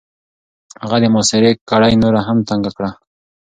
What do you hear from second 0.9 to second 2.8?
د محاصرې کړۍ نوره هم تنګ